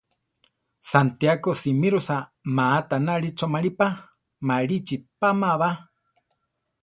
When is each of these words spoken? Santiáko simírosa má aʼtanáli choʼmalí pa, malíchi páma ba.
Santiáko 0.91 1.51
simírosa 1.61 2.17
má 2.55 2.65
aʼtanáli 2.77 3.29
choʼmalí 3.37 3.69
pa, 3.79 3.87
malíchi 4.47 4.95
páma 5.19 5.49
ba. 5.61 5.69